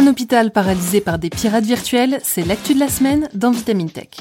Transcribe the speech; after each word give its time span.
Un 0.00 0.06
hôpital 0.06 0.50
paralysé 0.50 1.02
par 1.02 1.18
des 1.18 1.28
pirates 1.28 1.66
virtuels, 1.66 2.20
c'est 2.22 2.46
l'actu 2.46 2.72
de 2.72 2.80
la 2.80 2.88
semaine 2.88 3.28
dans 3.34 3.50
Vitamine 3.50 3.90
Tech.« 3.90 4.08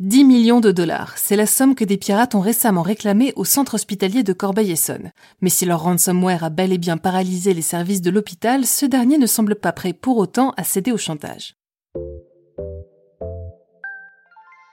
10 0.00 0.24
millions 0.24 0.58
de 0.58 0.72
dollars, 0.72 1.16
c'est 1.16 1.36
la 1.36 1.46
somme 1.46 1.76
que 1.76 1.84
des 1.84 1.96
pirates 1.96 2.34
ont 2.34 2.40
récemment 2.40 2.82
réclamée 2.82 3.32
au 3.36 3.44
centre 3.44 3.74
hospitalier 3.74 4.24
de 4.24 4.32
Corbeil-Essonne. 4.32 5.12
Mais 5.42 5.50
si 5.50 5.64
leur 5.64 5.84
ransomware 5.84 6.42
a 6.42 6.50
bel 6.50 6.72
et 6.72 6.78
bien 6.78 6.96
paralysé 6.96 7.54
les 7.54 7.62
services 7.62 8.02
de 8.02 8.10
l'hôpital, 8.10 8.66
ce 8.66 8.86
dernier 8.86 9.16
ne 9.16 9.26
semble 9.26 9.54
pas 9.54 9.70
prêt 9.70 9.92
pour 9.92 10.16
autant 10.16 10.54
à 10.56 10.64
céder 10.64 10.90
au 10.90 10.98
chantage. 10.98 11.54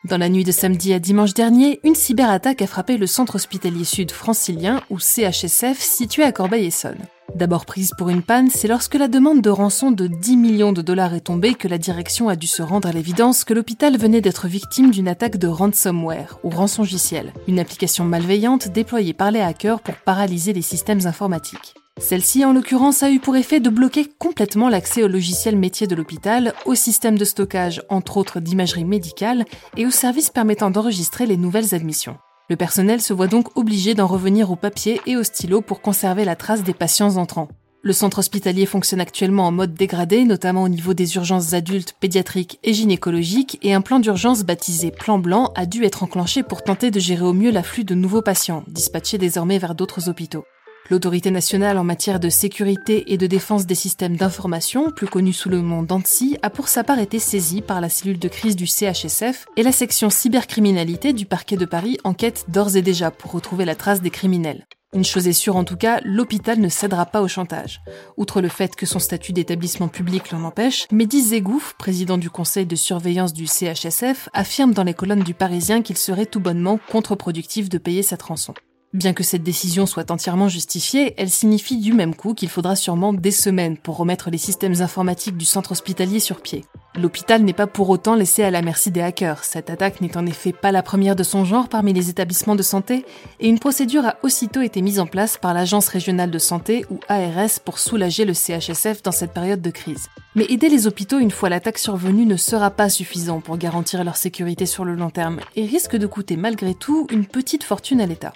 Dans 0.07 0.17
la 0.17 0.29
nuit 0.29 0.45
de 0.45 0.53
samedi 0.53 0.93
à 0.93 0.99
dimanche 0.99 1.33
dernier, 1.33 1.81
une 1.83 1.95
cyberattaque 1.95 2.61
a 2.61 2.67
frappé 2.67 2.95
le 2.95 3.07
centre 3.07 3.35
hospitalier 3.35 3.83
sud 3.83 4.11
francilien, 4.11 4.81
ou 4.89 4.99
CHSF, 4.99 5.79
situé 5.79 6.23
à 6.23 6.31
Corbeil-Essonne. 6.31 7.07
D'abord 7.35 7.65
prise 7.65 7.91
pour 7.97 8.07
une 8.07 8.21
panne, 8.21 8.49
c'est 8.49 8.69
lorsque 8.69 8.95
la 8.95 9.09
demande 9.09 9.41
de 9.41 9.49
rançon 9.49 9.91
de 9.91 10.07
10 10.07 10.37
millions 10.37 10.71
de 10.71 10.81
dollars 10.81 11.13
est 11.13 11.21
tombée 11.25 11.55
que 11.55 11.67
la 11.67 11.77
direction 11.77 12.29
a 12.29 12.37
dû 12.37 12.47
se 12.47 12.61
rendre 12.61 12.87
à 12.87 12.93
l'évidence 12.93 13.43
que 13.43 13.53
l'hôpital 13.53 13.97
venait 13.97 14.21
d'être 14.21 14.47
victime 14.47 14.91
d'une 14.91 15.09
attaque 15.09 15.35
de 15.35 15.47
ransomware, 15.47 16.39
ou 16.41 16.51
rançongiciel, 16.51 17.33
une 17.49 17.59
application 17.59 18.05
malveillante 18.05 18.69
déployée 18.69 19.13
par 19.13 19.31
les 19.31 19.41
hackers 19.41 19.81
pour 19.81 19.95
paralyser 19.95 20.53
les 20.53 20.61
systèmes 20.61 21.05
informatiques. 21.05 21.75
Celle-ci, 21.99 22.45
en 22.45 22.53
l'occurrence, 22.53 23.01
a 23.01 23.11
eu 23.11 23.19
pour 23.19 23.35
effet 23.35 23.59
de 23.59 23.69
bloquer 23.69 24.05
complètement 24.19 24.69
l'accès 24.69 25.03
au 25.03 25.07
logiciel 25.07 25.57
métier 25.57 25.87
de 25.87 25.95
l'hôpital, 25.95 26.53
au 26.65 26.75
système 26.75 27.17
de 27.17 27.25
stockage, 27.25 27.81
entre 27.89 28.17
autres 28.17 28.39
d'imagerie 28.39 28.85
médicale, 28.85 29.45
et 29.77 29.85
aux 29.85 29.91
services 29.91 30.29
permettant 30.29 30.69
d'enregistrer 30.69 31.25
les 31.25 31.37
nouvelles 31.37 31.73
admissions. 31.73 32.17
Le 32.49 32.55
personnel 32.55 33.01
se 33.01 33.13
voit 33.13 33.27
donc 33.27 33.57
obligé 33.57 33.93
d'en 33.93 34.07
revenir 34.07 34.51
au 34.51 34.55
papier 34.55 35.01
et 35.05 35.17
au 35.17 35.23
stylo 35.23 35.61
pour 35.61 35.81
conserver 35.81 36.23
la 36.23 36.35
trace 36.35 36.63
des 36.63 36.73
patients 36.73 37.17
entrants. 37.17 37.49
Le 37.81 37.93
centre 37.93 38.19
hospitalier 38.19 38.65
fonctionne 38.65 39.01
actuellement 39.01 39.47
en 39.47 39.51
mode 39.51 39.73
dégradé, 39.73 40.23
notamment 40.23 40.63
au 40.63 40.69
niveau 40.69 40.93
des 40.93 41.15
urgences 41.15 41.53
adultes, 41.53 41.95
pédiatriques 41.99 42.59
et 42.63 42.73
gynécologiques, 42.73 43.59
et 43.63 43.73
un 43.73 43.81
plan 43.81 43.99
d'urgence 43.99 44.43
baptisé 44.43 44.91
Plan 44.91 45.19
Blanc 45.19 45.51
a 45.55 45.65
dû 45.65 45.83
être 45.83 46.03
enclenché 46.03 46.43
pour 46.43 46.63
tenter 46.63 46.91
de 46.91 46.99
gérer 46.99 47.25
au 47.25 47.33
mieux 47.33 47.51
l'afflux 47.51 47.83
de 47.83 47.95
nouveaux 47.95 48.21
patients, 48.21 48.63
dispatchés 48.67 49.17
désormais 49.17 49.57
vers 49.57 49.75
d'autres 49.75 50.09
hôpitaux. 50.09 50.45
L'autorité 50.89 51.31
nationale 51.31 51.77
en 51.77 51.83
matière 51.83 52.19
de 52.19 52.29
sécurité 52.29 53.11
et 53.11 53.17
de 53.17 53.27
défense 53.27 53.65
des 53.65 53.75
systèmes 53.75 54.15
d'information, 54.15 54.89
plus 54.91 55.07
connue 55.07 55.33
sous 55.33 55.49
le 55.49 55.61
nom 55.61 55.83
d'ANSI, 55.83 56.37
a 56.41 56.49
pour 56.49 56.69
sa 56.69 56.85
part 56.85 56.99
été 56.99 57.19
saisie 57.19 57.61
par 57.61 57.81
la 57.81 57.89
cellule 57.89 58.19
de 58.19 58.29
crise 58.29 58.55
du 58.55 58.67
CHSF 58.67 59.45
et 59.57 59.63
la 59.63 59.73
section 59.73 60.09
cybercriminalité 60.09 61.11
du 61.11 61.25
parquet 61.25 61.57
de 61.57 61.65
Paris 61.65 61.97
enquête 62.05 62.45
d'ores 62.47 62.77
et 62.77 62.81
déjà 62.81 63.11
pour 63.11 63.31
retrouver 63.31 63.65
la 63.65 63.75
trace 63.75 64.01
des 64.01 64.11
criminels. 64.11 64.65
Une 64.93 65.03
chose 65.03 65.27
est 65.27 65.33
sûre 65.33 65.57
en 65.57 65.65
tout 65.65 65.75
cas, 65.75 65.99
l'hôpital 66.05 66.59
ne 66.59 66.69
cédera 66.69 67.05
pas 67.05 67.21
au 67.21 67.27
chantage. 67.27 67.81
Outre 68.15 68.39
le 68.39 68.47
fait 68.47 68.73
que 68.73 68.85
son 68.85 68.99
statut 68.99 69.33
d'établissement 69.33 69.89
public 69.89 70.31
l'en 70.31 70.45
empêche, 70.45 70.87
Mehdi 70.93 71.21
Zegouf, 71.21 71.73
président 71.77 72.17
du 72.17 72.29
conseil 72.29 72.65
de 72.65 72.77
surveillance 72.77 73.33
du 73.33 73.47
CHSF, 73.47 74.29
affirme 74.33 74.73
dans 74.73 74.85
les 74.85 74.93
colonnes 74.93 75.23
du 75.23 75.33
Parisien 75.33 75.81
qu'il 75.81 75.97
serait 75.97 76.25
tout 76.25 76.39
bonnement 76.39 76.79
contre-productif 76.89 77.67
de 77.67 77.77
payer 77.77 78.01
cette 78.01 78.21
rançon. 78.21 78.53
Bien 78.93 79.11
que 79.11 79.23
cette 79.23 79.43
décision 79.43 79.85
soit 79.85 80.11
entièrement 80.11 80.47
justifiée, 80.47 81.13
elle 81.17 81.29
signifie 81.29 81.77
du 81.77 81.91
même 81.91 82.15
coup 82.15 82.33
qu'il 82.33 82.47
faudra 82.47 82.77
sûrement 82.77 83.11
des 83.11 83.31
semaines 83.31 83.77
pour 83.77 83.97
remettre 83.97 84.29
les 84.29 84.37
systèmes 84.37 84.81
informatiques 84.81 85.35
du 85.35 85.43
centre 85.43 85.73
hospitalier 85.73 86.21
sur 86.21 86.41
pied. 86.41 86.63
L'hôpital 86.95 87.43
n'est 87.43 87.51
pas 87.51 87.67
pour 87.67 87.89
autant 87.89 88.15
laissé 88.15 88.43
à 88.43 88.49
la 88.49 88.61
merci 88.61 88.89
des 88.89 89.01
hackers. 89.01 89.43
Cette 89.43 89.69
attaque 89.69 89.99
n'est 89.99 90.15
en 90.15 90.25
effet 90.25 90.53
pas 90.53 90.71
la 90.71 90.81
première 90.81 91.17
de 91.17 91.23
son 91.23 91.43
genre 91.43 91.67
parmi 91.67 91.91
les 91.91 92.09
établissements 92.09 92.55
de 92.55 92.63
santé, 92.63 93.05
et 93.41 93.49
une 93.49 93.59
procédure 93.59 94.05
a 94.05 94.15
aussitôt 94.23 94.61
été 94.61 94.81
mise 94.81 95.01
en 95.01 95.05
place 95.05 95.37
par 95.37 95.53
l'Agence 95.53 95.89
régionale 95.89 96.31
de 96.31 96.39
santé 96.39 96.85
ou 96.89 96.99
ARS 97.09 97.59
pour 97.65 97.79
soulager 97.79 98.23
le 98.23 98.33
CHSF 98.33 99.03
dans 99.03 99.11
cette 99.11 99.33
période 99.33 99.61
de 99.61 99.69
crise. 99.69 100.07
Mais 100.33 100.45
aider 100.49 100.69
les 100.69 100.87
hôpitaux 100.87 101.19
une 101.19 101.31
fois 101.31 101.49
l'attaque 101.49 101.77
survenue 101.77 102.25
ne 102.25 102.37
sera 102.37 102.71
pas 102.71 102.89
suffisant 102.89 103.41
pour 103.41 103.57
garantir 103.57 104.03
leur 104.03 104.15
sécurité 104.15 104.65
sur 104.65 104.85
le 104.85 104.95
long 104.95 105.09
terme, 105.09 105.39
et 105.55 105.65
risque 105.65 105.97
de 105.97 106.07
coûter 106.07 106.37
malgré 106.37 106.73
tout 106.73 107.05
une 107.11 107.25
petite 107.25 107.63
fortune 107.63 108.01
à 108.01 108.05
l'État. 108.05 108.33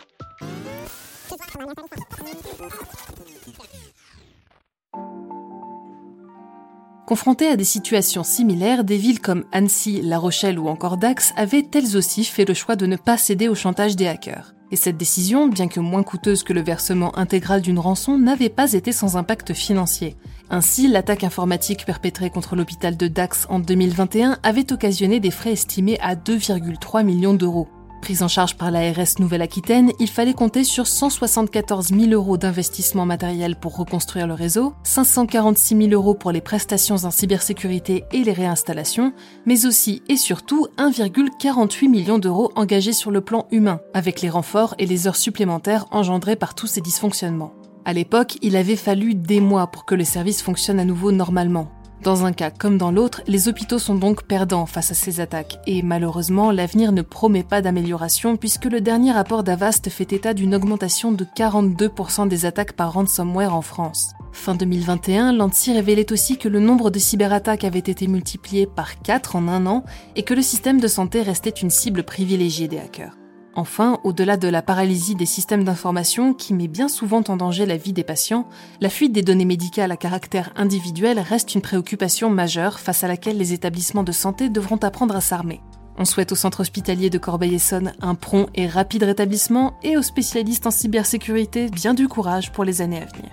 Confrontées 7.12 7.50
à 7.50 7.58
des 7.58 7.66
situations 7.66 8.24
similaires, 8.24 8.86
des 8.86 8.96
villes 8.96 9.20
comme 9.20 9.44
Annecy, 9.52 10.02
La 10.02 10.18
Rochelle 10.18 10.58
ou 10.58 10.70
encore 10.70 10.96
Dax 10.96 11.34
avaient 11.36 11.68
elles 11.74 11.98
aussi 11.98 12.24
fait 12.24 12.46
le 12.46 12.54
choix 12.54 12.78
de 12.78 12.86
ne 12.86 12.96
pas 12.96 13.18
céder 13.18 13.50
au 13.50 13.56
chantage 13.56 13.98
des 13.98 14.08
hackers. 14.08 14.54
Et 14.72 14.78
cette 14.78 14.96
décision, 14.96 15.50
bien 15.50 15.68
que 15.68 15.82
moins 15.82 16.04
coûteuse 16.04 16.44
que 16.44 16.54
le 16.54 16.62
versement 16.62 17.18
intégral 17.18 17.62
d'une 17.62 17.80
rançon, 17.80 18.18
n'avait 18.18 18.48
pas 18.48 18.72
été 18.72 18.94
sans 18.94 19.18
impact 19.18 19.54
financier. 19.54 20.16
Ainsi, 20.50 20.88
l'attaque 20.88 21.26
informatique 21.26 21.86
perpétrée 21.86 22.30
contre 22.30 22.56
l'hôpital 22.56 22.96
de 22.96 23.10
Dax 23.10 23.46
en 23.50 23.60
2021 23.60 24.38
avait 24.42 24.72
occasionné 24.72 25.20
des 25.20 25.32
frais 25.32 25.52
estimés 25.52 26.00
à 26.00 26.16
2,3 26.16 27.04
millions 27.04 27.34
d'euros. 27.34 27.68
Prise 28.02 28.24
en 28.24 28.28
charge 28.28 28.58
par 28.58 28.72
l'ARS 28.72 29.20
Nouvelle-Aquitaine, 29.20 29.92
il 30.00 30.10
fallait 30.10 30.34
compter 30.34 30.64
sur 30.64 30.88
174 30.88 31.90
000 31.90 32.12
euros 32.12 32.36
d'investissement 32.36 33.06
matériel 33.06 33.56
pour 33.56 33.78
reconstruire 33.78 34.26
le 34.26 34.34
réseau, 34.34 34.74
546 34.84 35.78
000 35.78 35.90
euros 35.92 36.16
pour 36.16 36.32
les 36.32 36.42
prestations 36.42 36.96
en 36.96 37.12
cybersécurité 37.12 38.04
et 38.12 38.24
les 38.24 38.34
réinstallations, 38.34 39.14
mais 39.46 39.68
aussi 39.68 40.02
et 40.10 40.18
surtout 40.18 40.68
1,48 40.80 41.90
million 41.90 42.18
d'euros 42.18 42.52
engagés 42.56 42.92
sur 42.92 43.12
le 43.12 43.22
plan 43.22 43.46
humain, 43.52 43.82
avec 43.94 44.22
les 44.22 44.32
renforts 44.32 44.74
et 44.80 44.88
les 44.88 45.08
heures 45.08 45.16
supplémentaires 45.16 45.86
engendrées 45.92 46.36
par 46.36 46.56
tous 46.56 46.68
ces 46.68 46.82
dysfonctionnements. 46.82 47.54
À 47.86 47.94
l'époque, 47.94 48.38
il 48.42 48.56
avait 48.56 48.76
fallu 48.76 49.14
des 49.14 49.42
mois 49.42 49.68
pour 49.68 49.86
que 49.86 49.96
le 49.96 50.06
service 50.06 50.42
fonctionne 50.42 50.80
à 50.80 50.86
nouveau 50.86 51.12
normalement. 51.12 51.72
Dans 52.04 52.26
un 52.26 52.34
cas 52.34 52.50
comme 52.50 52.80
dans 52.80 52.92
l'autre, 52.92 53.22
les 53.28 53.48
hôpitaux 53.48 53.78
sont 53.78 53.94
donc 53.94 54.24
perdants 54.24 54.66
face 54.66 54.90
à 54.90 54.96
ces 54.96 55.20
attaques, 55.20 55.60
et 55.68 55.84
malheureusement, 55.84 56.50
l'avenir 56.50 56.92
ne 56.92 57.04
promet 57.04 57.44
pas 57.44 57.62
d'amélioration 57.62 58.38
puisque 58.38 58.66
le 58.66 58.82
dernier 58.82 59.12
rapport 59.12 59.44
d'Avast 59.44 59.88
fait 59.90 60.12
état 60.12 60.34
d'une 60.34 60.56
augmentation 60.56 61.12
de 61.12 61.24
42% 61.24 62.28
des 62.28 62.48
attaques 62.48 62.74
par 62.74 62.94
ransomware 62.94 63.54
en 63.54 63.62
France. 63.62 64.14
Fin 64.32 64.56
2021, 64.56 65.34
l'ANSI 65.34 65.74
révélait 65.74 66.12
aussi 66.12 66.38
que 66.40 66.50
le 66.50 66.60
nombre 66.60 66.90
de 66.90 66.98
cyberattaques 66.98 67.66
avait 67.66 67.78
été 67.78 68.08
multiplié 68.08 68.66
par 68.66 69.00
4 69.04 69.36
en 69.36 69.48
un 69.48 69.68
an 69.68 69.84
et 70.16 70.24
que 70.24 70.34
le 70.34 70.42
système 70.42 70.80
de 70.80 70.88
santé 70.88 71.22
restait 71.22 71.52
une 71.52 71.70
cible 71.70 72.04
privilégiée 72.04 72.68
des 72.68 72.80
hackers. 72.80 73.21
Enfin, 73.54 74.00
au-delà 74.06 74.38
de 74.38 74.48
la 74.48 74.62
paralysie 74.62 75.16
des 75.16 75.26
systèmes 75.26 75.66
d'information 75.66 76.34
qui 76.34 76.54
met 76.54 76.70
bien 76.70 76.88
souvent 76.88 77.22
en 77.28 77.36
danger 77.36 77.66
la 77.66 77.76
vie 77.76 77.92
des 77.92 78.04
patients, 78.04 78.48
la 78.80 78.90
fuite 78.90 79.12
des 79.12 79.24
données 79.24 79.46
médicales 79.46 79.92
à 79.92 79.98
caractère 79.98 80.52
individuel 80.56 81.20
reste 81.20 81.54
une 81.54 81.62
préoccupation 81.62 82.30
majeure 82.30 82.80
face 82.80 83.04
à 83.04 83.10
laquelle 83.10 83.38
les 83.38 83.52
établissements 83.52 84.04
de 84.04 84.14
santé 84.14 84.48
devront 84.48 84.78
apprendre 84.78 85.18
à 85.18 85.22
s'armer. 85.22 85.62
On 85.98 86.06
souhaite 86.06 86.32
au 86.32 86.36
centre 86.36 86.62
hospitalier 86.62 87.10
de 87.10 87.18
Corbeil-Essonne 87.18 87.92
un 88.02 88.16
prompt 88.16 88.48
et 88.56 88.68
rapide 88.68 89.04
rétablissement 89.04 89.74
et 89.84 89.98
aux 89.98 90.02
spécialistes 90.02 90.66
en 90.66 90.72
cybersécurité 90.72 91.68
bien 91.68 91.94
du 91.94 92.08
courage 92.08 92.54
pour 92.54 92.64
les 92.64 92.82
années 92.82 93.02
à 93.02 93.06
venir. 93.06 93.32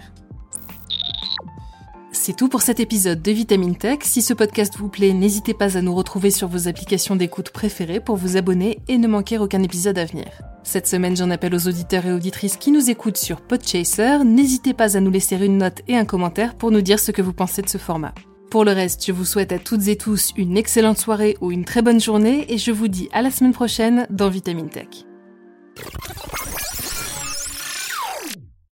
C'est 2.28 2.36
tout 2.36 2.50
pour 2.50 2.60
cet 2.60 2.78
épisode 2.78 3.22
de 3.22 3.32
Vitamine 3.32 3.74
Tech. 3.74 4.00
Si 4.02 4.20
ce 4.20 4.34
podcast 4.34 4.74
vous 4.76 4.90
plaît, 4.90 5.14
n'hésitez 5.14 5.54
pas 5.54 5.78
à 5.78 5.80
nous 5.80 5.94
retrouver 5.94 6.30
sur 6.30 6.46
vos 6.46 6.68
applications 6.68 7.16
d'écoute 7.16 7.48
préférées 7.48 8.00
pour 8.00 8.16
vous 8.16 8.36
abonner 8.36 8.80
et 8.86 8.98
ne 8.98 9.08
manquer 9.08 9.38
aucun 9.38 9.62
épisode 9.62 9.96
à 9.96 10.04
venir. 10.04 10.26
Cette 10.62 10.86
semaine, 10.86 11.16
j'en 11.16 11.30
appelle 11.30 11.54
aux 11.54 11.68
auditeurs 11.68 12.04
et 12.04 12.12
auditrices 12.12 12.58
qui 12.58 12.70
nous 12.70 12.90
écoutent 12.90 13.16
sur 13.16 13.40
Podchaser. 13.40 14.24
N'hésitez 14.26 14.74
pas 14.74 14.94
à 14.94 15.00
nous 15.00 15.10
laisser 15.10 15.36
une 15.36 15.56
note 15.56 15.80
et 15.88 15.96
un 15.96 16.04
commentaire 16.04 16.54
pour 16.54 16.70
nous 16.70 16.82
dire 16.82 17.00
ce 17.00 17.12
que 17.12 17.22
vous 17.22 17.32
pensez 17.32 17.62
de 17.62 17.68
ce 17.70 17.78
format. 17.78 18.12
Pour 18.50 18.66
le 18.66 18.72
reste, 18.72 19.06
je 19.06 19.12
vous 19.12 19.24
souhaite 19.24 19.52
à 19.52 19.58
toutes 19.58 19.88
et 19.88 19.96
tous 19.96 20.34
une 20.36 20.58
excellente 20.58 20.98
soirée 20.98 21.38
ou 21.40 21.50
une 21.50 21.64
très 21.64 21.80
bonne 21.80 21.98
journée 21.98 22.44
et 22.52 22.58
je 22.58 22.72
vous 22.72 22.88
dis 22.88 23.08
à 23.14 23.22
la 23.22 23.30
semaine 23.30 23.54
prochaine 23.54 24.06
dans 24.10 24.28
Vitamine 24.28 24.68
Tech. 24.68 25.06